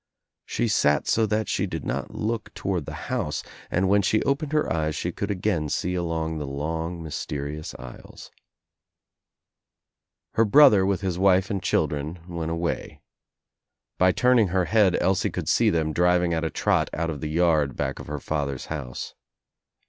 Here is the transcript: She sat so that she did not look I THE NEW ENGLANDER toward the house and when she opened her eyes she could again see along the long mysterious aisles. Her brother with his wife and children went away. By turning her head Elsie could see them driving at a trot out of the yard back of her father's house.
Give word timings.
She 0.47 0.67
sat 0.67 1.07
so 1.07 1.27
that 1.27 1.47
she 1.47 1.67
did 1.67 1.85
not 1.85 2.09
look 2.09 2.09
I 2.09 2.09
THE 2.09 2.15
NEW 2.15 2.23
ENGLANDER 2.23 2.53
toward 2.55 2.85
the 2.87 3.01
house 3.05 3.43
and 3.69 3.87
when 3.87 4.01
she 4.01 4.23
opened 4.23 4.51
her 4.51 4.73
eyes 4.73 4.95
she 4.95 5.11
could 5.11 5.29
again 5.29 5.69
see 5.69 5.93
along 5.93 6.39
the 6.39 6.47
long 6.47 7.03
mysterious 7.03 7.75
aisles. 7.75 8.31
Her 10.33 10.43
brother 10.45 10.87
with 10.87 11.01
his 11.01 11.19
wife 11.19 11.51
and 11.51 11.61
children 11.61 12.17
went 12.27 12.49
away. 12.49 12.99
By 13.99 14.11
turning 14.11 14.47
her 14.47 14.65
head 14.65 14.97
Elsie 14.99 15.29
could 15.29 15.47
see 15.47 15.69
them 15.69 15.93
driving 15.93 16.33
at 16.33 16.43
a 16.43 16.49
trot 16.49 16.89
out 16.95 17.11
of 17.11 17.21
the 17.21 17.29
yard 17.29 17.75
back 17.75 17.99
of 17.99 18.07
her 18.07 18.19
father's 18.19 18.65
house. 18.73 19.13